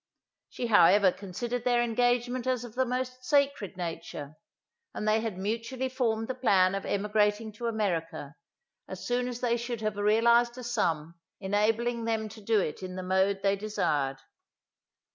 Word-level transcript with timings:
She 0.49 0.65
however 0.65 1.11
considered 1.11 1.63
their 1.63 1.83
engagement 1.83 2.47
as 2.47 2.63
of 2.63 2.73
the 2.73 2.87
most 2.87 3.23
sacred 3.23 3.77
nature; 3.77 4.33
and 4.95 5.07
they 5.07 5.21
had 5.21 5.37
mutually 5.37 5.89
formed 5.89 6.27
the 6.27 6.33
plan 6.33 6.73
of 6.73 6.87
emigrating 6.87 7.51
to 7.51 7.67
America, 7.67 8.33
as 8.87 9.05
soon 9.05 9.27
as 9.27 9.41
they 9.41 9.57
should 9.57 9.81
have 9.81 9.97
realized 9.97 10.57
a 10.57 10.63
sum, 10.63 11.19
enabling 11.39 12.05
them 12.05 12.29
to 12.29 12.41
do 12.41 12.59
it 12.59 12.81
in 12.81 12.95
the 12.95 13.03
mode 13.03 13.41
they 13.43 13.55
desired. 13.55 14.17